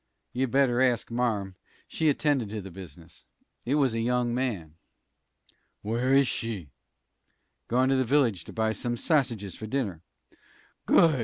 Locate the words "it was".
3.65-3.93